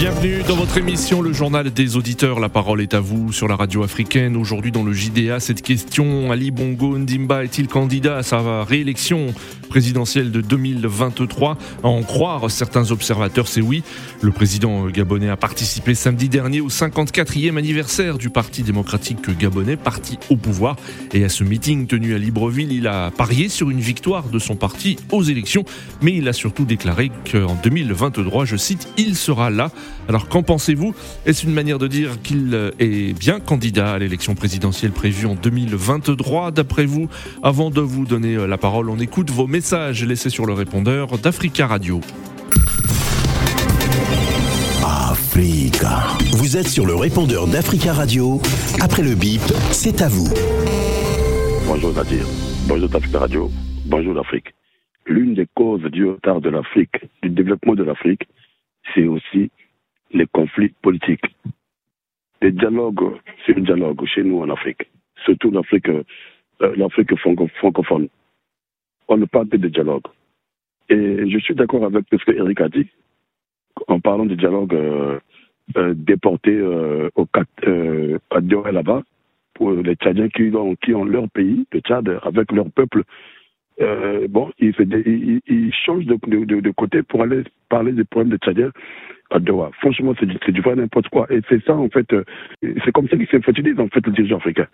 [0.00, 2.40] Bienvenue dans votre émission Le Journal des Auditeurs.
[2.40, 4.34] La parole est à vous sur la radio africaine.
[4.34, 9.34] Aujourd'hui dans le JDA, cette question, Ali Bongo Ndimba est-il candidat à sa réélection
[9.68, 13.82] présidentielle de 2023 À en croire certains observateurs, c'est oui.
[14.22, 20.18] Le président gabonais a participé samedi dernier au 54e anniversaire du Parti démocratique gabonais, parti
[20.30, 20.76] au pouvoir.
[21.12, 24.56] Et à ce meeting tenu à Libreville, il a parié sur une victoire de son
[24.56, 25.66] parti aux élections.
[26.00, 29.70] Mais il a surtout déclaré qu'en 2023, je cite, il sera là
[30.08, 30.94] alors qu'en pensez-vous?
[31.26, 36.50] Est-ce une manière de dire qu'il est bien candidat à l'élection présidentielle prévue en 2023
[36.50, 37.08] D'après vous,
[37.42, 41.66] avant de vous donner la parole, on écoute vos messages laissés sur le répondeur d'Africa
[41.66, 42.00] Radio.
[45.30, 46.18] Africa.
[46.32, 48.40] Vous êtes sur le répondeur d'Africa Radio.
[48.80, 50.28] Après le bip, c'est à vous.
[51.66, 52.24] Bonjour Nadir.
[52.68, 53.50] Bonjour d'Africa Radio.
[53.86, 54.54] Bonjour l'Afrique.
[55.06, 58.28] L'une des causes du retard de l'Afrique, du développement de l'Afrique,
[58.94, 59.50] c'est aussi
[60.12, 61.24] les conflits politiques.
[62.42, 64.90] Les dialogues, c'est le dialogue chez nous en Afrique,
[65.24, 66.02] surtout l'Afrique, euh,
[66.76, 68.08] l'Afrique francophone.
[69.08, 70.06] On ne parle pas de dialogue.
[70.88, 72.88] Et je suis d'accord avec ce que Eric a dit
[73.88, 75.18] en parlant de dialogue euh,
[75.76, 76.60] euh, déporté
[77.14, 77.28] au
[78.30, 79.02] à Dioré là-bas
[79.54, 83.02] pour les Tchadiens qui ont, qui ont leur pays, le Tchad, avec leur peuple.
[84.28, 84.74] Bon, ils,
[85.46, 88.70] ils, changent de, de, de, côté pour aller parler des problèmes des Tchadiens
[89.80, 91.26] Franchement, c'est du vrai n'importe quoi.
[91.30, 92.24] Et c'est ça, en fait, euh,
[92.84, 94.66] c'est comme ça qu'ils s'infantilisent, en fait, le dirigeant africain.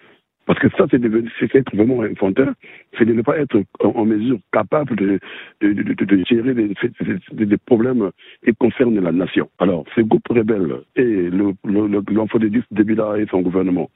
[0.47, 2.55] Parce que ça, c'est être vraiment infantin,
[2.97, 5.19] c'est de ne pas être en, mesure capable de,
[5.61, 8.11] de, de, de gérer des, problèmes
[8.45, 9.51] qui concernent la nation.
[9.59, 11.31] Alors, ces groupes rebelles et
[11.65, 13.91] l'enfant de Débila et son gouvernement,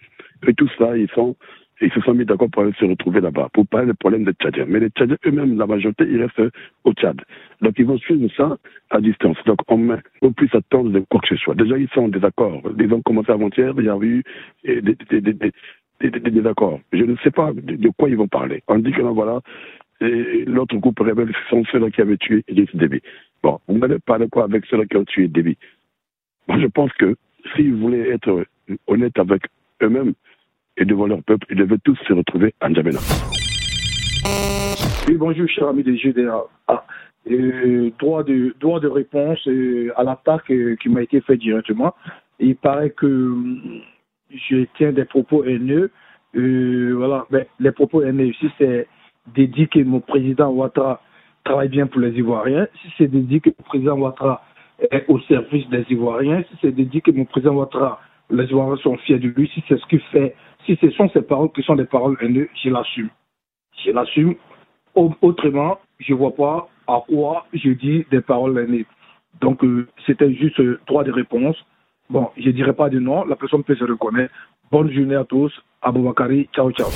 [0.46, 1.36] et tout ça, ils sont
[1.80, 4.32] ils se sont mis d'accord pour aller se retrouver là-bas, pour parler des problèmes des
[4.32, 4.66] Tchadiens.
[4.68, 6.52] Mais les Tchadiens eux-mêmes, la majorité, ils restent
[6.84, 7.20] au Tchad.
[7.62, 8.56] Donc ils vont suivre ça
[8.90, 9.36] à distance.
[9.46, 11.54] Donc on ne peut plus attendre de quoi que ce soit.
[11.54, 12.62] Déjà, ils sont en désaccord.
[12.78, 14.22] Ils ont commencé avant-hier, il y a eu
[14.62, 16.80] des désaccords.
[16.92, 18.62] Je ne sais pas de, quoi ils vont parler.
[18.68, 19.40] On dit que là, voilà,
[20.00, 23.00] l'autre groupe rebelle, ce sont ceux-là qui avaient tué Idriss Déby.
[23.42, 25.56] Bon, vous n'allez parler quoi avec ceux-là qui ont tué Déby
[26.46, 27.16] Moi, je pense que
[27.54, 28.44] s'ils voulaient être
[28.86, 29.44] honnêtes avec
[29.82, 30.12] eux-mêmes,
[30.80, 32.98] et devant leur peuple, ils devaient tous se retrouver en Djamena.
[35.06, 36.42] Oui, bonjour, cher ami des GDA.
[36.68, 36.84] Ah,
[37.98, 39.46] droit, de, droit de réponse
[39.96, 41.94] à l'attaque euh, qui m'a été faite directement.
[42.38, 43.80] Il paraît que hum,
[44.30, 45.90] je tiens des propos haineux.
[46.34, 48.86] Euh, voilà, ben, les propos haineux ici, c'est
[49.34, 51.02] de dire que mon président Ouattara
[51.44, 52.68] travaille bien pour les Ivoiriens.
[52.80, 54.42] Si c'est de dire que mon président Ouattara
[54.90, 58.82] est au service des Ivoiriens, si c'est de dire que mon président Ouattara, les Ivoiriens
[58.82, 60.34] sont fiers de lui, si c'est ce qu'il fait
[60.66, 63.08] si ce sont ces paroles qui sont des paroles haineuses, je l'assume.
[63.84, 64.34] Je l'assume.
[64.94, 68.86] Autrement, je ne vois pas à quoi je dis des paroles haineuses.
[69.40, 71.56] Donc, euh, c'était juste euh, trois des réponses.
[72.10, 74.34] Bon, je ne dirai pas de nom, la personne peut se reconnaître.
[74.70, 75.52] Bonne journée à tous.
[75.82, 76.88] Aboubakari, ciao, ciao.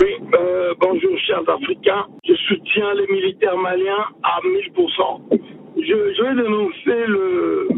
[0.00, 2.06] Oui, euh, bonjour chers Africains.
[2.28, 5.40] Je soutiens les militaires maliens à 1000%.
[5.78, 7.68] Je, je vais dénoncer le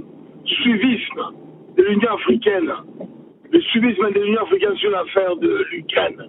[0.44, 1.22] suivisme
[1.76, 2.72] de l'Union africaine
[3.50, 6.22] le subisme de l'Union africaine sur l'affaire de l'Ukraine,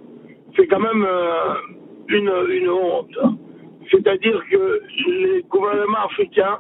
[0.56, 1.54] c'est quand même euh,
[2.10, 3.18] une, une honte.
[3.92, 6.60] C'est-à-dire que les gouvernements africains,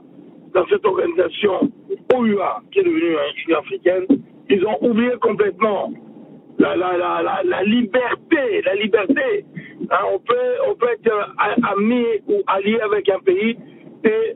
[0.53, 1.69] dans cette organisation
[2.13, 3.15] OUA, qui est devenue
[3.45, 4.05] l'Union africaine,
[4.49, 5.93] ils ont oublié complètement
[6.57, 9.45] la, liberté, la liberté.
[9.91, 10.35] Hein, on, peut,
[10.67, 11.35] on peut être
[11.71, 13.57] ami ou allié avec un pays
[14.03, 14.33] et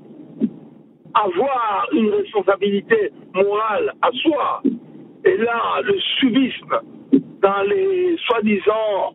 [1.13, 4.63] avoir une responsabilité morale à soi
[5.25, 6.79] et là, le subisme
[7.41, 9.13] dans les soi-disant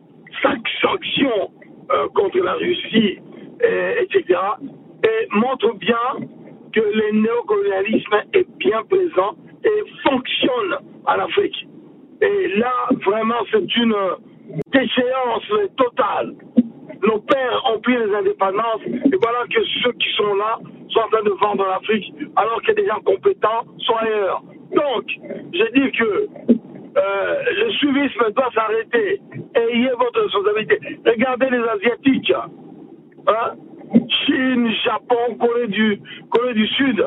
[0.81, 1.51] sanctions
[1.91, 3.19] euh, contre la Russie,
[3.61, 4.39] etc.,
[5.03, 5.97] et montre bien
[6.73, 11.67] que le néocolonialisme est bien présent et fonctionne en Afrique.
[12.21, 12.73] Et là,
[13.05, 13.95] vraiment, c'est une
[14.71, 16.35] déchéance totale.
[17.03, 20.59] Nos pères ont pris les indépendances et voilà que ceux qui sont là
[20.89, 24.43] sont en train de vendre l'Afrique alors que des gens compétents sont ailleurs.
[24.75, 25.05] Donc,
[25.53, 26.27] je dis que
[26.97, 29.21] euh, le suivisme doit s'arrêter.
[29.55, 30.79] Ayez votre responsabilité.
[31.05, 32.33] Regardez les Asiatiques.
[33.27, 33.55] Hein?
[34.25, 37.03] Chine, Japon, Corée du, Corée du Sud.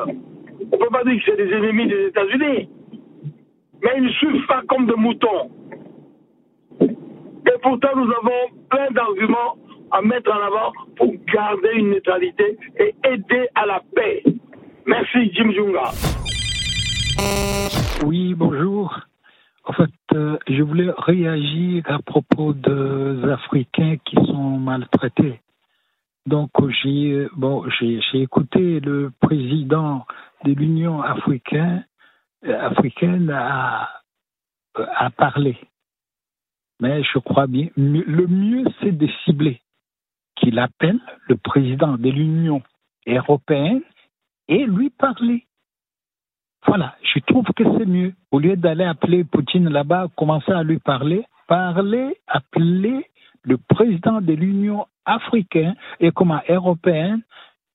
[0.71, 2.69] On ne peut pas dire que c'est des ennemis des États-Unis.
[3.81, 5.51] Mais ils ne suivent pas comme des moutons.
[6.81, 9.57] Et pourtant, nous avons plein d'arguments
[9.91, 14.23] à mettre en avant pour garder une neutralité et aider à la paix.
[14.85, 15.91] Merci, Jim Junga.
[18.05, 18.99] Oui, bonjour.
[19.65, 25.39] En fait, euh, je voulais réagir à propos des Africains qui sont maltraités.
[26.25, 26.51] Donc
[26.81, 27.65] j'ai bon
[28.13, 30.05] écouté le président
[30.45, 31.85] de l'Union africaine
[32.45, 33.89] africaine à,
[34.75, 35.57] à parler.
[36.79, 39.61] Mais je crois bien, le mieux c'est de cibler
[40.35, 42.61] qu'il appelle le président de l'Union
[43.07, 43.81] européenne
[44.47, 45.45] et lui parler.
[46.65, 48.13] Voilà, je trouve que c'est mieux.
[48.31, 53.05] Au lieu d'aller appeler Poutine là-bas, commencer à lui parler, parler, appeler
[53.43, 57.21] le président de l'Union africaine et comment européenne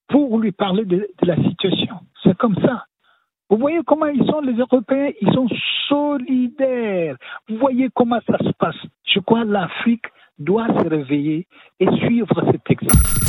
[0.09, 1.97] pour lui parler de, la situation.
[2.23, 2.87] C'est comme ça.
[3.51, 5.11] Vous voyez comment ils sont les Européens?
[5.21, 5.49] Ils sont
[5.89, 7.17] solidaires.
[7.49, 8.77] Vous voyez comment ça se passe.
[9.05, 10.07] Je crois que l'Afrique
[10.39, 11.47] doit se réveiller
[11.81, 13.29] et suivre cet exemple.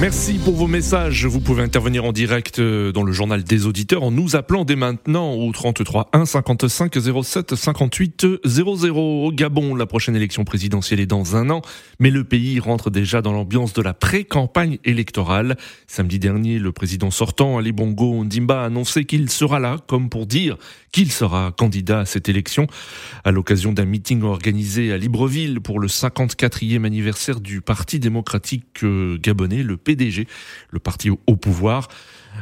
[0.00, 1.26] Merci pour vos messages.
[1.26, 4.74] Vous pouvez intervenir en direct euh, dans le journal des auditeurs en nous appelant dès
[4.74, 8.96] maintenant au 33 1 55 07 58 00.
[8.96, 11.60] Au Gabon, la prochaine élection présidentielle est dans un an,
[11.98, 15.58] mais le pays rentre déjà dans l'ambiance de la pré-campagne électorale.
[15.86, 20.24] Samedi dernier, le président sortant, Ali Bongo Ndimba, a annoncé qu'il sera là, comme pour
[20.24, 20.56] dire
[20.92, 22.66] qu'il sera candidat à cette élection,
[23.24, 29.18] à l'occasion d'un meeting organisé à Libreville pour le 54e anniversaire du Parti démocratique euh,
[29.18, 31.88] gabonais, le Le parti au pouvoir.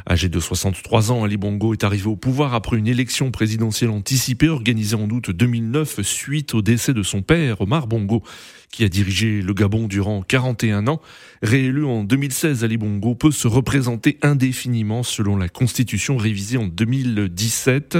[0.09, 4.47] Âgé de 63 ans, Ali Bongo est arrivé au pouvoir après une élection présidentielle anticipée
[4.47, 8.23] organisée en août 2009 suite au décès de son père, Omar Bongo,
[8.71, 11.01] qui a dirigé le Gabon durant 41 ans.
[11.41, 17.97] Réélu en 2016, Ali Bongo peut se représenter indéfiniment selon la constitution révisée en 2017.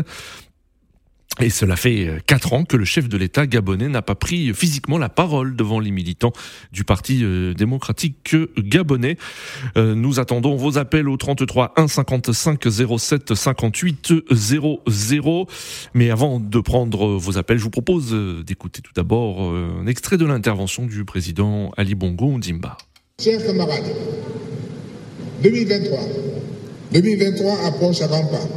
[1.41, 4.53] Et cela fait euh, quatre ans que le chef de l'État gabonais n'a pas pris
[4.53, 6.33] physiquement la parole devant les militants
[6.73, 9.15] du Parti euh, démocratique gabonais.
[9.77, 12.61] Euh, nous attendons vos appels au 33 1 55
[12.97, 15.47] 07 58 00.
[15.93, 18.13] Mais avant de prendre vos appels, je vous propose
[18.45, 22.77] d'écouter tout d'abord un extrait de l'intervention du président Ali Bongo Ndimba.
[23.21, 23.95] Chers camarades,
[25.43, 25.99] 2023,
[26.93, 28.47] 2023 approche à grands pas.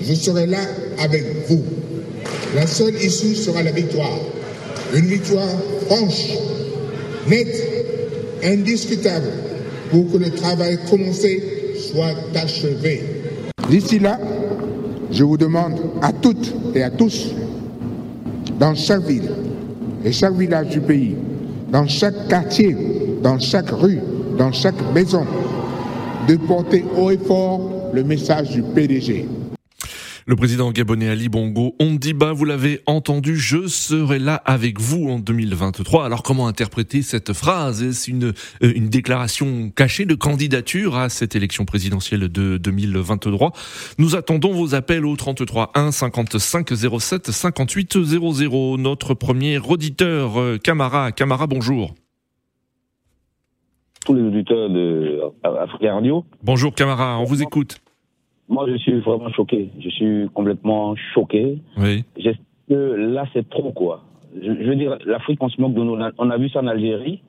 [0.00, 0.60] Je serai là
[0.98, 1.64] avec vous
[2.54, 4.18] la seule issue sera la victoire.
[4.94, 5.48] Une victoire
[5.86, 6.28] franche,
[7.28, 7.62] nette,
[8.42, 9.28] indiscutable,
[9.90, 11.42] pour que le travail commencé
[11.78, 13.02] soit achevé.
[13.68, 14.18] D'ici là,
[15.10, 17.28] je vous demande à toutes et à tous,
[18.58, 19.30] dans chaque ville
[20.04, 21.16] et chaque village du pays,
[21.70, 22.76] dans chaque quartier,
[23.22, 24.00] dans chaque rue,
[24.38, 25.24] dans chaque maison,
[26.26, 29.26] de porter haut et fort le message du PDG.
[30.28, 35.18] Le président gabonais Ali Bongo Ondiba, vous l'avez entendu, je serai là avec vous en
[35.18, 36.04] 2023.
[36.04, 37.82] Alors comment interpréter cette phrase?
[37.82, 43.52] Est-ce une, euh, une déclaration cachée de candidature à cette élection présidentielle de 2023
[43.96, 48.76] Nous attendons vos appels au 33 1 55 07 58 00.
[48.76, 51.10] Notre premier auditeur, euh, Camara.
[51.10, 51.94] Camara, bonjour
[54.04, 56.24] tous les auditeurs de Africa Radio.
[56.42, 57.78] Bonjour Camara, on vous écoute.
[58.48, 59.70] Moi, je suis vraiment choqué.
[59.78, 61.58] Je suis complètement choqué.
[61.76, 62.04] Oui.
[62.68, 64.04] que là, c'est trop, quoi.
[64.40, 65.98] Je, veux dire, l'Afrique, on se moque de nous.
[66.18, 67.22] On a vu ça en Algérie.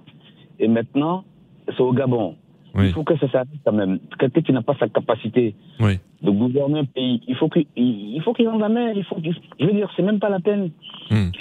[0.59, 1.23] Et maintenant,
[1.67, 2.35] c'est au Gabon.
[2.77, 3.99] Il faut que ça s'arrête quand même.
[4.19, 5.55] Quelqu'un qui n'a pas sa capacité
[6.21, 8.91] de gouverner un pays, il faut qu'il il faut qu'il rende la main.
[8.93, 10.71] Il faut je veux dire, c'est même pas la peine.
[11.09, 11.31] Hmm.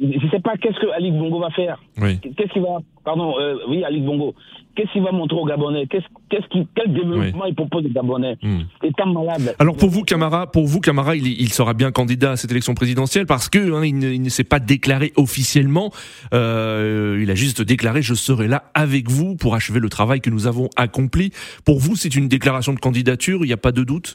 [0.00, 1.78] Je ne sais pas qu'est-ce que Ali Bongo va faire.
[1.96, 2.78] Qu'est-ce qu'il va.
[3.04, 4.34] Pardon, euh, oui, Ali Bongo
[4.74, 5.86] qu'est-ce qu'il va montrer aux Gabonais?
[5.86, 8.36] Qu'est-ce, qu'est-ce Quel développement il propose aux Gabonais?
[8.42, 8.60] Hmm.
[8.82, 9.54] Étant malade.
[9.58, 12.74] Alors pour vous, Camara, pour vous, Camara, il, il, sera bien candidat à cette élection
[12.74, 15.92] présidentielle parce que hein, il, ne, s'est pas déclaré officiellement.
[16.34, 20.30] Euh, il a juste déclaré je serai là avec vous pour achever le travail que
[20.30, 21.32] nous avons accompli.
[21.64, 23.40] Pour vous, c'est une déclaration de candidature.
[23.42, 24.11] Il n'y a pas de doute?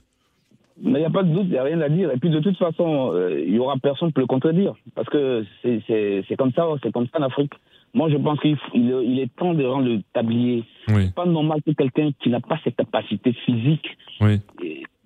[0.82, 2.12] Mais il n'y a pas de doute, il n'y a rien à dire.
[2.12, 4.74] Et puis de toute façon, euh, il y aura personne pour le contredire.
[4.96, 7.54] Parce que c'est, c'est, c'est comme ça, c'est comme ça en Afrique.
[7.94, 10.64] Moi, je pense qu'il il est temps de rendre le tablier.
[10.90, 11.10] Oui.
[11.16, 13.98] pas normal que quelqu'un qui n'a pas cette capacité physique.
[14.22, 14.40] Oui.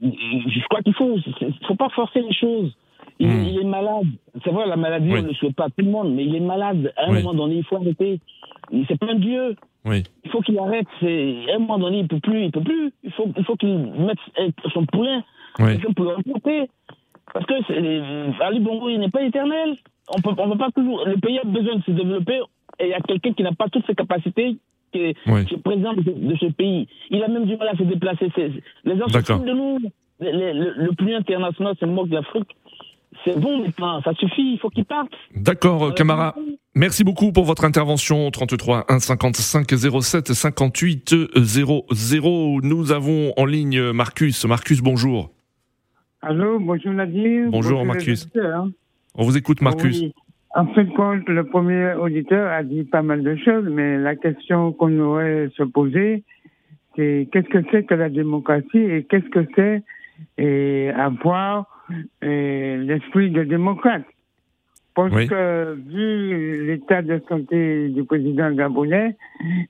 [0.01, 1.17] je crois qu'il faut,
[1.67, 2.75] faut pas forcer les choses.
[3.19, 3.59] Il, hmm.
[3.61, 4.07] est malade.
[4.43, 6.35] C'est vrai, la maladie, on ne le souhaite pas à tout le monde, mais il
[6.35, 6.91] est malade.
[6.97, 8.19] À un moment donné, il faut arrêter.
[8.87, 9.55] C'est pas un dieu.
[9.85, 10.87] Il faut qu'il arrête.
[11.01, 12.45] À un moment donné, il peut plus.
[12.45, 12.91] Il peut plus.
[13.03, 14.17] Il faut, il faut qu'il mette
[14.73, 15.23] son poulain.
[15.59, 15.77] Oui.
[15.77, 16.69] Le remporter.
[17.33, 19.77] Parce que Ali Bongo, il n'est pas éternel.
[20.13, 21.05] On peut, on peut pas toujours.
[21.05, 22.41] Le pays a besoin de se développer
[22.79, 24.57] et il y a quelqu'un qui n'a pas toutes ses capacités
[24.91, 26.87] qui est, président de, ce pays.
[27.09, 28.31] Il a même du mal à se déplacer.
[28.83, 29.79] Les gens de nous.
[30.19, 32.55] Le, plus international, c'est le mot de l'Afrique.
[33.25, 35.11] C'est bon maintenant, ça suffit, il faut qu'il parte.
[35.35, 36.33] D'accord, euh, Camara.
[36.75, 38.29] Merci beaucoup pour votre intervention.
[38.31, 39.67] 33 1 55
[40.01, 42.59] 07 58 00.
[42.63, 44.45] Nous avons en ligne Marcus.
[44.45, 45.29] Marcus, bonjour.
[46.23, 47.49] Allô, bonjour Nadir.
[47.49, 48.29] Bonjour, Marcus.
[49.15, 50.03] On vous écoute, Marcus.
[50.53, 54.15] En fin de compte, le premier auditeur a dit pas mal de choses, mais la
[54.15, 56.23] question qu'on aurait se poser,
[56.95, 61.65] c'est qu'est-ce que c'est que la démocratie et qu'est-ce que c'est avoir
[62.21, 64.05] l'esprit de démocrate?
[64.93, 69.15] Parce que, vu l'état de santé du président gabonais,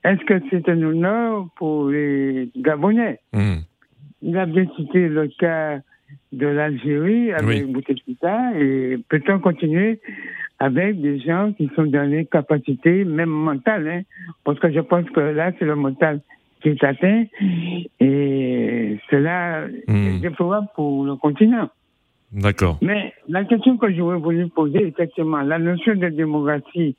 [0.04, 3.20] est-ce que c'est un honneur pour les Gabonais?
[3.32, 3.60] Hmm.
[4.22, 5.80] Il a bien cité le cas
[6.32, 7.72] de l'Algérie avec oui.
[7.72, 10.00] Bouteflika et peut-on continuer
[10.60, 14.02] avec des gens qui sont dans les capacités même mentales hein?
[14.44, 16.22] Parce que je pense que là, c'est le mental
[16.62, 17.26] qui est atteint
[18.00, 20.08] et cela hmm.
[20.08, 21.70] est défavorable pour le continent.
[22.32, 22.78] D'accord.
[22.82, 26.96] Mais la question que j'aurais voulu poser, effectivement, la notion de démocratie,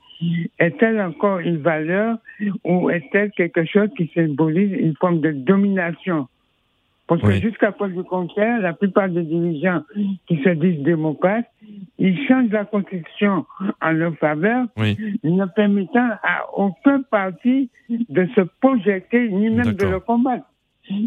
[0.59, 2.17] est-elle encore une valeur
[2.63, 6.27] ou est-elle quelque chose qui symbolise une forme de domination
[7.07, 9.83] Parce que jusqu'à preuve du contraire, la plupart des dirigeants
[10.27, 11.45] qui se disent démocrates,
[11.99, 13.45] ils changent la constitution
[13.81, 19.99] en leur faveur, ne permettant à aucun parti de se projeter ni même de le
[19.99, 20.45] combattre.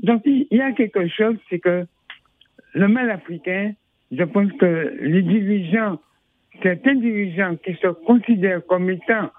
[0.02, 1.86] Donc il y a quelque chose, c'est que
[2.74, 3.72] le mal africain,
[4.12, 5.98] je pense que les dirigeants,
[6.62, 9.30] certains dirigeants qui se considèrent comme étant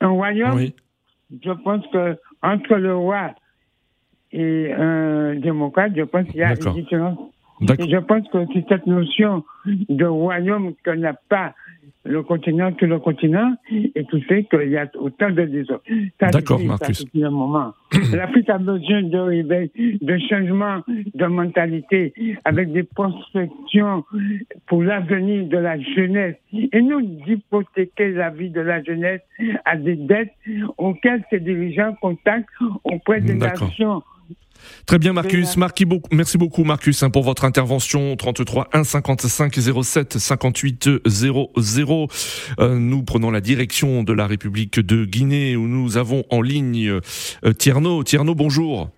[0.00, 0.66] un royaume,
[1.42, 3.34] je pense que entre le roi
[4.32, 7.18] et un démocrate, je pense qu'il y a une différence.
[7.60, 11.54] Et je pense que c'est cette notion de royaume qu'on n'a pas
[12.04, 15.84] le continent que le continent et qui fait qu'il y a autant de désordre.
[16.20, 17.04] D'accord, Marcus.
[18.12, 20.80] L'Afrique a besoin de, de changement
[21.14, 22.12] de mentalité
[22.44, 24.04] avec des prospections
[24.66, 29.20] pour l'avenir de la jeunesse et nous d'hypothéquer la vie de la jeunesse
[29.64, 30.32] à des dettes
[30.78, 32.48] auxquelles ces dirigeants contactent
[32.84, 34.02] auprès des nations
[34.86, 35.56] Très bien, Marcus.
[36.10, 38.16] Merci beaucoup, Marcus, hein, pour votre intervention.
[38.16, 41.50] 33 1 55 07 58 00.
[42.58, 46.88] nous prenons la direction de la République de Guinée où nous avons en ligne
[47.44, 48.02] euh, Tierno.
[48.02, 48.90] Tierno, bonjour.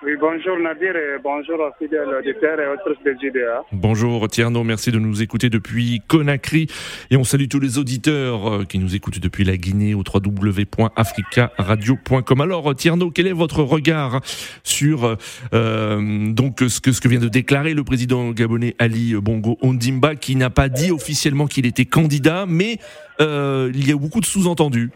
[0.00, 3.64] Oui, bonjour Nadir et bonjour aux fidèles auditeurs et autres de.
[3.72, 6.68] Bonjour Tierno, merci de nous écouter depuis Conakry
[7.10, 12.40] et on salue tous les auditeurs euh, qui nous écoutent depuis la Guinée au www.africaradio.com.
[12.40, 14.20] Alors Tierno, quel est votre regard
[14.62, 15.16] sur
[15.52, 20.14] euh, donc ce que, ce que vient de déclarer le président gabonais Ali Bongo Ondimba
[20.14, 22.78] qui n'a pas dit officiellement qu'il était candidat mais
[23.20, 24.92] euh, il y a beaucoup de sous-entendus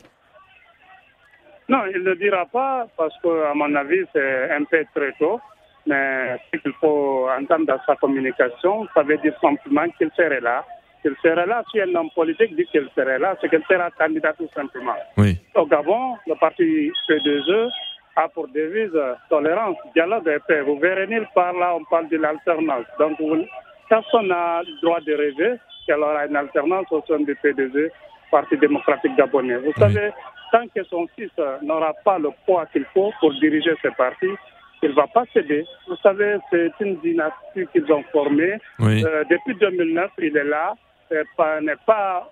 [1.68, 5.40] non, il ne le dira pas parce qu'à mon avis, c'est un peu très tôt.
[5.86, 10.64] Mais ce qu'il faut entendre dans sa communication, ça veut dire simplement qu'il serait là.
[11.02, 14.32] Qu'il serait là, si un homme politique dit qu'il serait là, c'est qu'il sera candidat
[14.34, 14.94] tout simplement.
[15.16, 15.36] Oui.
[15.56, 17.70] Au Gabon, le parti P2E
[18.14, 18.96] a pour devise
[19.28, 20.60] tolérance, dialogue et paix.
[20.60, 22.86] Vous verrez nulle part là, on parle de l'alternance.
[23.00, 23.18] Donc,
[23.88, 27.90] personne n'a le droit de rêver qu'il y aura une alternance au sein du P2E,
[28.30, 29.56] Parti démocratique gabonais.
[29.56, 30.10] Vous savez,
[30.52, 31.32] tant que son fils
[31.62, 34.28] n'aura pas le poids qu'il faut pour diriger ce parti,
[34.82, 35.64] il ne va pas céder.
[35.88, 38.54] Vous savez, c'est une dynastie qu'ils ont formée.
[38.80, 40.74] Euh, depuis 2009, il est là.
[41.08, 41.14] Ce
[41.60, 42.30] n'est pas,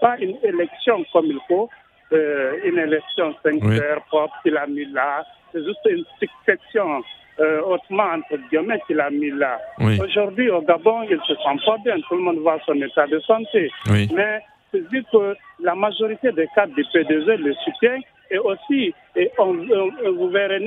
[0.00, 1.68] pas une élection comme il faut.
[2.12, 5.24] Euh, une élection sincère, propre qu'il a mis là.
[5.52, 7.02] C'est juste une succession
[7.38, 9.58] euh, hautement, entre guillemets, qu'il a mis là.
[9.78, 12.00] Aujourd'hui, au Gabon, il se sent pas bien.
[12.08, 13.70] Tout le monde voit son état de santé.
[13.88, 14.42] Mais
[14.78, 20.28] dire que la majorité des cadres du P2E le soutiennent et aussi, et on, vous
[20.28, 20.60] verrez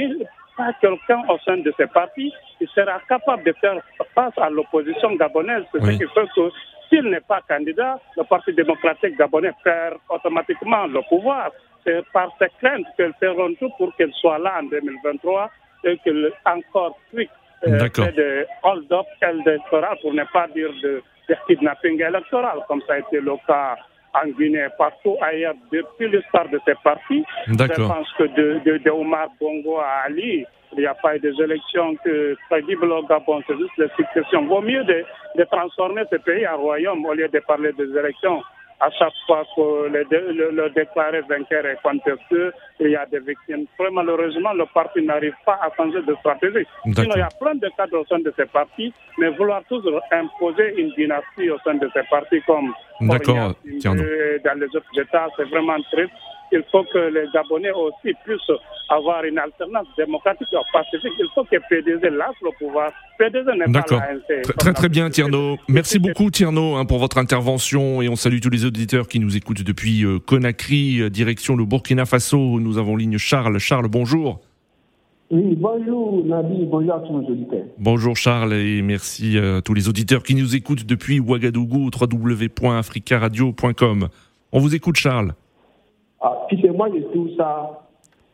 [0.57, 3.81] pas quelqu'un au sein de ces partis qui sera capable de faire
[4.13, 5.63] face à l'opposition gabonaise.
[5.71, 6.49] C'est ce qui fait que
[6.89, 11.49] s'il n'est pas candidat, le Parti démocratique gabonais perd automatiquement le pouvoir.
[11.83, 15.49] C'est par ces craintes qu'elles feront tout pour qu'elle soit là en 2023
[15.85, 17.29] et qu'elle encore quick
[17.67, 22.93] euh, de hold-up, elle fera pour ne pas dire de, de kidnapping électoral, comme ça
[22.93, 23.75] a été le cas
[24.13, 27.23] en Guinée, partout ailleurs, depuis l'histoire de ces partis.
[27.47, 31.33] Je pense que de, de, Omar Bongo à Ali, il n'y a pas eu des
[31.41, 34.45] élections que crédibles au Gabon, c'est juste les successions.
[34.45, 35.03] Vaut mieux de,
[35.37, 38.41] de transformer ce pays en royaume au lieu de parler des élections
[38.79, 43.19] à chaque fois que le, le, le déclaré vainqueur est contesté, il y a des
[43.19, 43.65] victimes.
[43.77, 46.65] Très malheureusement, le parti n'arrive pas à changer de stratégie.
[46.83, 50.01] Sinon, il y a plein de cadres au sein de ces partis, mais vouloir toujours
[50.11, 55.77] imposer une dynastie au sein de ces partis comme dans les autres États, c'est vraiment
[55.91, 56.11] triste
[56.53, 58.39] il faut que les Gabonais aussi puissent
[58.89, 61.13] avoir une alternance démocratique et pacifique.
[61.17, 62.91] Il faut que PDZ lâche le pouvoir.
[63.17, 64.09] PDZ n'est pas là.
[64.59, 65.57] Très, très bien, Tierno.
[65.67, 68.03] Merci beaucoup, Tierno, hein, pour votre intervention.
[68.03, 71.65] Et on salue tous les auditeurs qui nous écoutent depuis euh, Conakry, euh, direction le
[71.65, 72.59] Burkina Faso.
[72.59, 73.57] Nous avons ligne Charles.
[73.57, 74.39] Charles, bonjour.
[75.31, 77.63] Oui, bonjour Nabi, bonjour à tous nos auditeurs.
[77.79, 84.09] Bonjour Charles et merci à tous les auditeurs qui nous écoutent depuis Ouagadougou, www.africaradio.com.
[84.51, 85.33] On vous écoute Charles.
[86.23, 87.81] Ah, moi je trouve ça,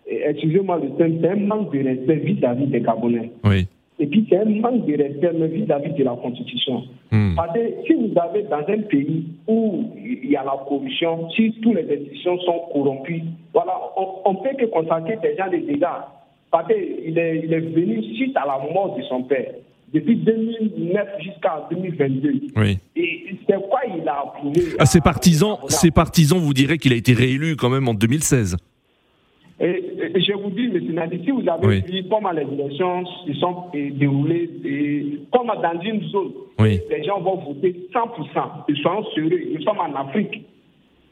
[0.08, 3.32] excusez-moi le terme, c'est un manque de respect vis-à-vis des Gabonais.
[3.44, 3.68] Oui.
[3.98, 6.84] Et puis c'est un manque de respect vis-à-vis de la Constitution.
[7.12, 7.34] Hmm.
[7.36, 11.52] Parce que si vous avez dans un pays où il y a la corruption, si
[11.64, 15.88] toutes les décisions sont corrompues, voilà, on, peut que constater déjà des dégâts.
[16.52, 19.52] Parce qu'il est, il est venu suite à la mort de son père
[19.94, 22.34] depuis 2009 jusqu'à 2022.
[22.58, 22.78] Oui.
[22.96, 24.62] Et c'est quoi il a approuvé?
[24.78, 28.58] Ah, Ses partisans, ses partisans vous diraient qu'il a été réélu quand même en 2016.
[29.62, 29.84] Et,
[30.16, 30.94] je vous dis, M.
[30.94, 36.02] Nadi, si vous avez vu comment les élections se sont déroulées, et comme dans une
[36.10, 38.66] zone, les gens vont voter 100%.
[38.70, 39.52] Ils sont sérieux.
[39.56, 40.46] Nous sommes en Afrique.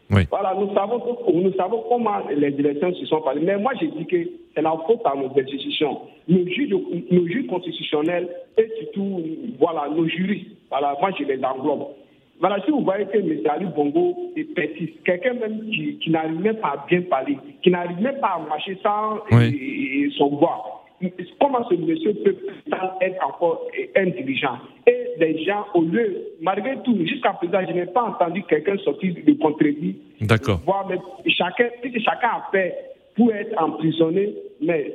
[0.10, 1.04] Voilà, nous savons,
[1.34, 3.42] nous savons comment les élections se sont passées.
[3.44, 6.74] Mais moi, j'ai dit que c'est la faute à nos institutions, nos juges,
[7.12, 9.22] nos juges constitutionnels et surtout,
[9.60, 10.48] voilà, nos juristes.
[10.72, 11.90] Voilà, moi, je les englobe.
[12.40, 13.40] Voilà, si vous voyez que M.
[13.50, 17.70] Ali Bongo est petit, quelqu'un même qui, qui n'arrive même pas à bien parler, qui
[17.70, 19.20] n'arrive même pas à marcher sans
[20.18, 20.86] son voix,
[21.40, 22.36] comment ce monsieur peut
[23.02, 23.62] être encore
[23.96, 24.58] intelligent?
[24.88, 29.14] Et les gens, au lieu, malgré tout, jusqu'à présent, je n'ai pas entendu quelqu'un sortir
[29.24, 29.94] de contredire.
[30.22, 30.62] D'accord.
[31.28, 31.70] Chacun,
[32.04, 32.76] chacun a fait
[33.18, 34.94] pour être emprisonné, mais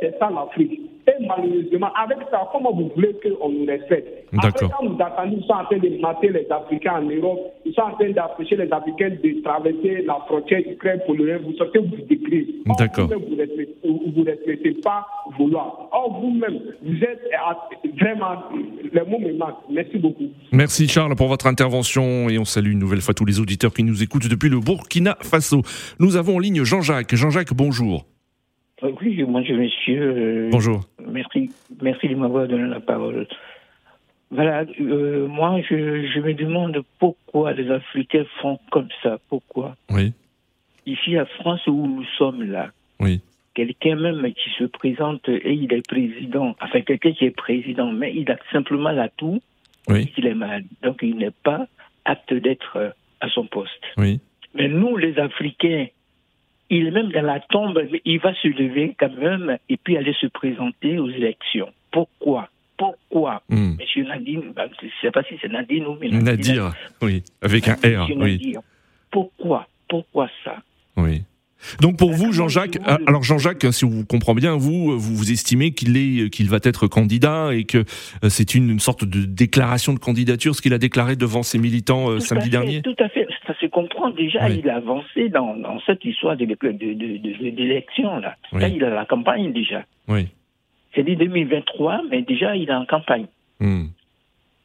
[0.00, 0.89] c'est ça l'Afrique.
[1.26, 4.26] Malheureusement, avec ça, comment vous voulez qu'on nous respecte?
[4.38, 7.74] Après, quand nous attendons, ils sont en train de mater les Africains en Europe, ils
[7.74, 11.78] sont en train d'empêcher les Africains de traverser la frontière ukraine pour le vous sortez,
[11.78, 12.46] vous décrivez.
[12.78, 13.08] D'accord.
[13.08, 15.06] Vous ne vous respectez pas
[15.38, 15.88] vouloir.
[15.92, 17.20] Or, vous-même, vous êtes
[18.00, 18.42] vraiment,
[18.92, 19.56] le mot me manque.
[19.70, 20.28] Merci beaucoup.
[20.52, 23.84] Merci Charles pour votre intervention et on salue une nouvelle fois tous les auditeurs qui
[23.84, 25.62] nous écoutent depuis le Burkina Faso.
[25.98, 27.14] Nous avons en ligne Jean-Jacques.
[27.14, 28.04] Jean-Jacques, bonjour.
[28.82, 30.00] Euh, oui, bonjour monsieur.
[30.00, 30.80] Euh, bonjour.
[31.06, 33.26] Merci, merci de m'avoir donné la parole.
[34.30, 39.18] Voilà, euh, moi je, je, me demande pourquoi les Africains font comme ça.
[39.28, 39.76] Pourquoi?
[39.90, 40.12] Oui.
[40.86, 42.70] Ici à France où nous sommes là.
[43.00, 43.20] Oui.
[43.54, 48.14] Quelqu'un même qui se présente et il est président, enfin quelqu'un qui est président, mais
[48.14, 49.40] il a simplement l'atout
[49.88, 50.06] oui.
[50.12, 50.64] qu'il est malade.
[50.82, 51.66] Donc il n'est pas
[52.04, 53.82] apte d'être à son poste.
[53.96, 54.20] Oui.
[54.54, 55.86] Mais nous, les Africains,
[56.70, 60.14] il est même dans la tombe, il va se lever quand même et puis aller
[60.14, 61.68] se présenter aux élections.
[61.90, 62.48] Pourquoi?
[62.78, 63.42] Pourquoi?
[63.50, 63.74] Hmm.
[63.78, 66.22] Monsieur Nadine, bah, je ne sais pas si c'est Nadine ou Nadine.
[66.22, 68.08] Nadir, oui, avec un R.
[68.16, 68.56] Oui.
[69.10, 69.66] Pourquoi?
[69.88, 70.56] Pourquoi ça?
[70.96, 71.22] Oui.
[71.80, 75.72] Donc pour vous, Jean-Jacques, ah, alors Jean-Jacques, si vous comprenez bien, vous, vous, vous estimez
[75.72, 79.98] qu'il est, qu'il va être candidat et que euh, c'est une, sorte de déclaration de
[79.98, 82.82] candidature, ce qu'il a déclaré devant ses militants euh, samedi dernier.
[82.82, 84.10] Tout à fait, ça se comprend.
[84.10, 88.36] Déjà, il a avancé dans, dans cette histoire d'élection là.
[88.52, 89.84] Là, il a la campagne déjà.
[90.08, 90.28] Oui.
[90.94, 93.26] C'est dit 2023, mais déjà il est en campagne.
[93.60, 93.86] Hmm.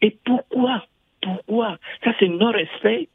[0.01, 0.85] Et pourquoi
[1.21, 1.77] Pourquoi?
[2.03, 3.09] Ça, c'est non-respect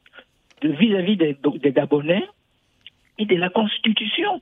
[0.62, 2.22] vis-à-vis des, des Gabonais
[3.26, 4.40] de la Constitution.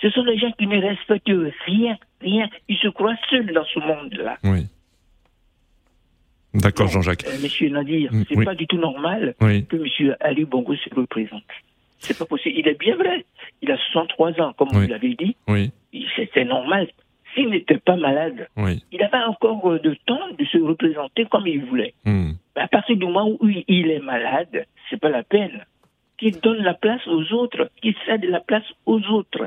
[0.00, 1.30] Ce sont les gens qui ne respectent
[1.66, 2.48] rien, rien.
[2.68, 4.38] Ils se croient seuls dans ce monde-là.
[4.44, 4.66] Oui.
[6.54, 7.26] D'accord, Jean-Jacques.
[7.26, 11.44] Euh, monsieur Nadir, mm, c'est pas du tout normal que Monsieur Ali Bongo se représente.
[11.98, 12.56] C'est pas possible.
[12.58, 13.24] Il est bien vrai.
[13.62, 15.36] Il a 63 ans, comme vous l'avez dit.
[15.46, 15.70] Oui.
[16.34, 16.88] C'est normal.
[17.34, 18.48] S'il n'était pas malade,
[18.90, 21.94] il avait encore de temps de se représenter comme il voulait.
[22.04, 22.32] Mm.
[22.56, 25.64] À partir du moment où il est malade, c'est pas la peine
[26.20, 29.46] qui donne la place aux autres, qui cède la place aux autres.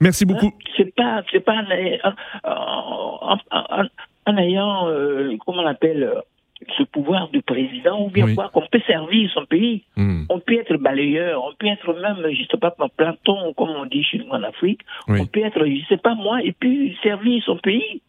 [0.00, 0.46] Merci beaucoup.
[0.46, 0.70] Hein?
[0.76, 1.62] C'est pas, c'est pas
[2.44, 3.36] en,
[4.26, 6.20] en, ayant, euh, comment on appelle, euh,
[6.78, 9.82] ce pouvoir de président ou bien quoi, qu'on peut servir son pays.
[9.96, 10.24] Hmm.
[10.30, 14.02] On peut être balayeur, on peut être même, je sais pas, planton, comme on dit
[14.02, 14.80] chez nous en Afrique.
[15.08, 18.00] On peut être, je sais pas moi, et puis servir son pays.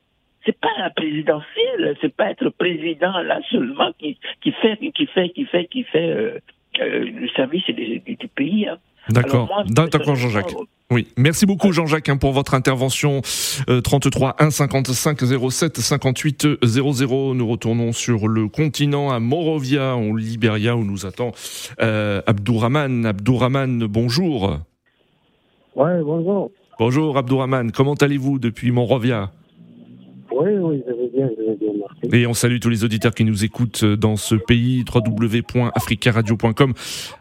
[0.45, 5.29] C'est pas la présidentielle, c'est pas être président là seulement qui, qui fait, qui fait,
[5.29, 6.39] qui fait, qui fait euh,
[6.79, 8.67] le service du, pays.
[8.67, 8.77] Hein.
[9.09, 10.55] D'accord, d'accord Jean-Jacques.
[10.89, 13.21] Oui, merci beaucoup Jean-Jacques hein, pour votre intervention.
[13.83, 17.33] 33 1 55 07 58 00.
[17.33, 21.31] Nous retournons sur le continent à Morovia, en Libéria, où nous attend
[21.81, 23.05] euh, Abdourahman.
[23.05, 24.59] Abdourahman, bonjour.
[25.75, 26.51] Ouais, bonjour.
[26.79, 29.31] Bonjour Abdourahman, comment allez-vous depuis Morovia?
[30.39, 32.15] Oui, oui, je vais bien, je vais bien, merci.
[32.15, 36.73] Et on salue tous les auditeurs qui nous écoutent dans ce pays, www.africaradio.com.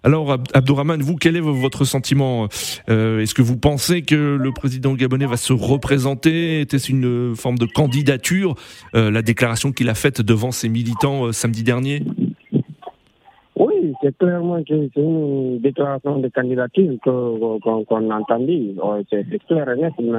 [0.03, 2.49] Alors, Abdourahman, vous, quel est votre sentiment
[2.91, 6.61] euh, Est-ce que vous pensez que le président gabonais va se représenter?
[6.61, 8.55] Était-ce une forme de candidature,
[8.95, 12.03] euh, la déclaration qu'il a faite devant ses militants euh, samedi dernier?
[13.57, 18.75] Oui, c'est clairement que c'est une déclaration de candidature qu'on qu a entendue.
[19.11, 20.19] C'est clair et net, mais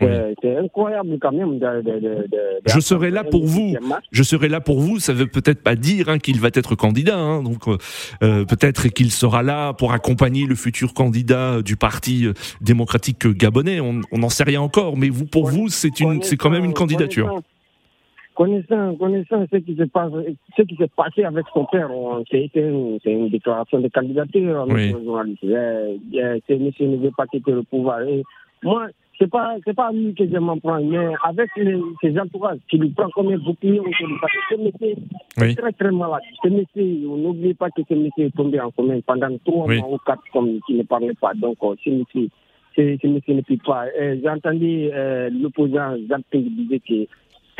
[0.00, 1.58] C'est incroyable quand même.
[1.58, 2.28] De,
[2.66, 3.76] je serai là pour vous.
[4.10, 4.98] Je serai là pour vous.
[4.98, 7.18] Ça veut peut-être pas dire hein, qu'il va être candidat.
[7.18, 7.42] Hein.
[7.42, 7.76] donc euh,
[8.22, 13.80] euh, peut-être qu'il sera là pour accompagner le futur candidat du parti euh, démocratique gabonais.
[13.80, 14.96] On n'en sait rien encore.
[14.96, 17.40] Mais vous, pour vous, c'est une, c'est quand même une candidature.
[18.34, 21.90] Connaissant, connaissant ce qui s'est passé, ce qui s'est passé avec son père,
[22.30, 24.64] c'est une, une, déclaration de candidature.
[24.66, 24.94] Oui.
[26.46, 28.00] C'est monsieur ne veut pas quitter le pouvoir.
[28.02, 28.22] Et
[28.62, 28.88] moi,
[29.20, 32.58] c'est pas c'est pas à lui que je m'en prends, mais avec les, ses entourages
[32.70, 34.96] qui lui prend comme un bouclier autour parce que ce monsieur
[35.42, 36.22] est très très malade.
[36.42, 39.98] Ce monsieur, n'oubliez pas que ce monsieur est tombé en commun pendant trois mois ou
[39.98, 41.34] quatre comme qui ne parlait pas.
[41.34, 42.28] Donc euh, ce monsieur,
[42.74, 43.84] ce, monsieur ne peut pas.
[43.98, 47.06] J'ai entendu euh, l'opposant Jacques qui disait que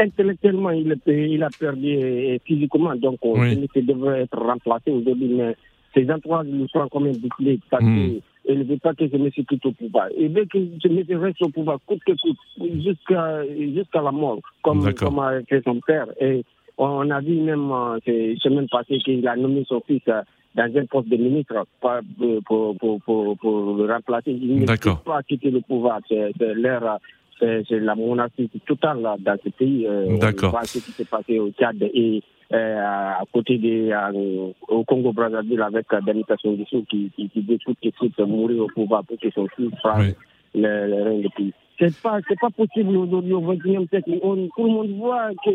[0.02, 5.28] intellectuellement il, il a perdu et physiquement, donc euh, ce monsieur devrait être remplacé aujourd'hui,
[5.36, 5.54] mais
[5.94, 8.16] ses entourages lui prennent comme un bouclier parce hmm.
[8.16, 8.20] que
[8.52, 10.08] il ne veut pas que ce monsieur quitte au pouvoir.
[10.18, 12.38] Il veut que ce monsieur reste au pouvoir coûte que coûte,
[12.82, 16.06] jusqu'à jusqu'à la mort, comme, comme a fait son père.
[16.20, 16.44] Et
[16.78, 20.22] on a vu même euh, ces semaines passées qu'il a nommé son fils euh,
[20.54, 24.32] dans un poste de ministre pour, pour, pour, pour, le remplacer.
[24.32, 26.00] Il ne peut pas quitter le pouvoir.
[26.08, 26.98] C'est l'ère
[27.40, 29.86] c'est la monarchie totale dans ce pays.
[29.86, 30.58] Euh, D'accord.
[30.64, 32.20] ce qui s'est passé au Tchad et euh,
[32.52, 36.56] à côté de, euh, au Congo Brazzaville avec Denis Sassou
[36.88, 40.14] qui, qui, qui décide de mourir au pouvoir pour que son fils fasse
[40.54, 41.52] le, le règne du pays.
[41.78, 44.18] C'est pas, c'est pas possible aujourd'hui au XXIe siècle.
[44.20, 45.50] tout le monde voit que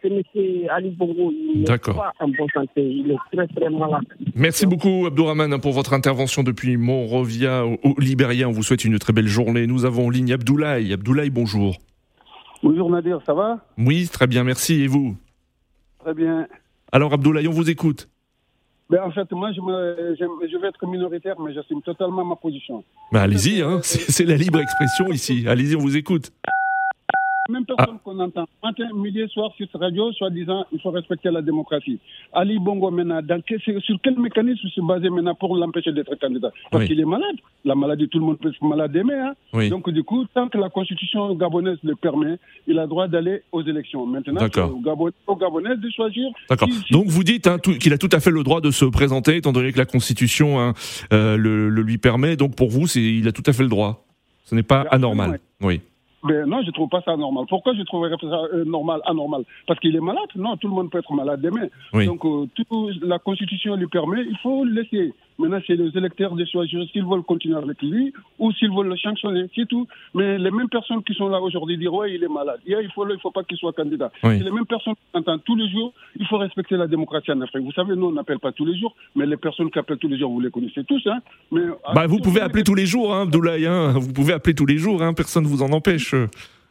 [0.00, 2.82] ce monsieur Ali Bongo, il n'est pas en bonne santé.
[2.82, 4.04] Il est très, très malade.
[4.36, 8.48] Merci beaucoup, Abdourahman, pour votre intervention depuis Monrovia au, au Libéria.
[8.48, 9.66] On vous souhaite une très belle journée.
[9.66, 10.92] Nous avons en ligne Abdoulaye.
[10.92, 11.78] Abdoulaye, bonjour.
[12.62, 13.58] Bonjour Nadir, ça va?
[13.76, 14.82] Oui, très bien, merci.
[14.82, 15.16] Et vous?
[16.06, 16.46] Très bien.
[16.92, 18.08] Alors Abdoulaye, on vous écoute.
[18.88, 22.84] Ben, en fait, moi, je, je, vais être minoritaire, mais j'assume totalement ma position.
[23.10, 25.46] Ben, allez-y, hein, c'est la libre expression ici.
[25.48, 26.30] Allez-y, on vous écoute.
[27.48, 28.00] Même personne ah.
[28.04, 31.98] qu'on entend, matin, midi, soir sur cette radio, soit disant il faut respecter la démocratie.
[32.32, 33.20] Ali Bongo, maintenant,
[33.80, 36.50] sur quel mécanisme se baser maintenant pour l'empêcher d'être candidat?
[36.70, 37.36] Parce qu'il est malade.
[37.64, 39.32] La maladie, tout le monde peut être malade demain.
[39.52, 39.68] Hein.
[39.68, 43.42] Donc, du coup, tant que la constitution gabonaise le permet, il a le droit d'aller
[43.52, 44.06] aux élections.
[44.06, 46.28] Maintenant, c'est aux, Gabonais de choisir.
[46.48, 46.68] D'accord.
[46.90, 49.52] Donc, vous dites hein, qu'il a tout à fait le droit de se présenter, étant
[49.52, 50.74] donné que la constitution hein,
[51.12, 52.36] euh, le, lui permet.
[52.36, 54.04] Donc, pour vous, il a tout à fait le droit.
[54.44, 55.40] Ce n'est pas anormal.
[55.60, 55.80] Oui.
[56.26, 57.44] Ben non, je ne trouve pas ça normal.
[57.48, 59.44] Pourquoi je trouverais ça euh, normal, anormal?
[59.66, 60.28] Parce qu'il est malade?
[60.34, 61.68] Non, tout le monde peut être malade demain.
[61.92, 62.46] Donc, euh,
[63.02, 65.12] la Constitution lui permet, il faut le laisser.
[65.38, 68.96] Maintenant, c'est les électeurs de choisir s'ils veulent continuer avec lui ou s'ils veulent le
[68.96, 69.86] sanctionner, c'est tout.
[70.14, 72.60] Mais les mêmes personnes qui sont là aujourd'hui disent Ouais, il est malade.
[72.66, 74.10] il ne faut, il faut pas qu'il soit candidat.
[74.22, 77.40] C'est les mêmes personnes qui entendent tous les jours il faut respecter la démocratie en
[77.40, 77.64] Afrique.
[77.64, 80.08] Vous savez, nous, on n'appelle pas tous les jours, mais les personnes qui appellent tous
[80.08, 81.02] les jours, vous les connaissez tous.
[81.06, 81.18] Hein.
[81.52, 81.62] Mais,
[81.94, 83.66] bah, vous pouvez appeler tous les jours, hein, Abdoulaye.
[83.66, 83.92] Hein.
[83.92, 85.14] Vous pouvez appeler tous les jours, hein.
[85.14, 86.14] personne ne vous en empêche.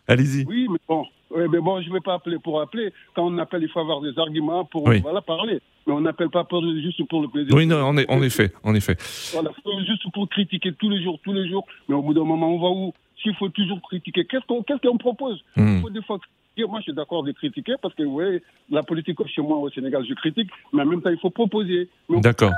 [0.07, 0.45] Allez-y.
[0.45, 2.91] Oui, mais bon, mais bon, je ne vais pas appeler pour appeler.
[3.15, 5.59] Quand on appelle, il faut avoir des arguments pour voilà, parler.
[5.87, 7.53] Mais on n'appelle pas pour, juste pour le plaisir.
[7.55, 8.97] Oui, non, en, en effet, en effet.
[9.33, 9.51] Voilà,
[9.85, 11.65] juste pour critiquer tous les jours, tous les jours.
[11.87, 12.93] Mais au bout d'un moment, on va où?
[13.21, 15.43] S'il faut toujours critiquer, qu'est-ce qu'on propose?
[15.55, 15.77] Hmm.
[15.77, 16.19] Il faut des fois
[16.63, 19.69] moi, je suis d'accord de critiquer parce que, vous voyez, la politique chez moi au
[19.69, 21.89] Sénégal, je critique, mais en même temps, il faut proposer.
[22.09, 22.53] D'accord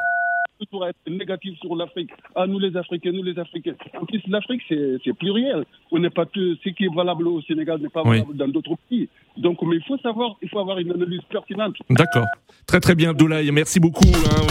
[0.66, 2.10] pour être négatif sur l'Afrique.
[2.36, 3.76] Ah, nous les Africains, nous les Africains.
[4.00, 5.66] En plus, l'Afrique, c'est pluriel.
[5.92, 8.76] On n'est pas tout, ce qui est valable au Sénégal n'est pas valable dans d'autres
[8.90, 9.08] pays.
[9.38, 11.76] Donc, mais il faut savoir, il faut avoir une analyse pertinente.
[11.90, 12.26] D'accord.
[12.66, 13.52] Très très bien, Abdoulaye.
[13.52, 14.08] Merci beaucoup.
[14.08, 14.48] Hein.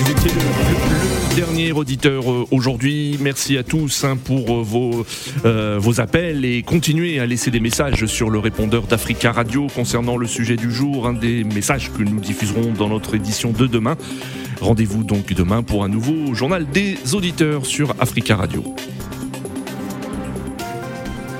[0.00, 3.16] Vous étiez le, dernier auditeur euh, aujourd'hui.
[3.20, 5.06] Merci à tous hein, pour euh, vos,
[5.44, 10.16] euh, vos appels et continuez à laisser des messages sur le répondeur d'Africa Radio concernant
[10.16, 13.96] le sujet du jour, un des messages que nous diffuserons dans notre édition de demain.
[14.60, 18.62] Rendez-vous donc demain pour un nouveau journal des auditeurs sur Africa Radio.